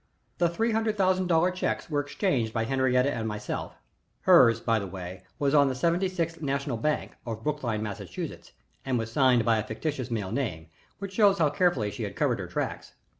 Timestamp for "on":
5.53-5.67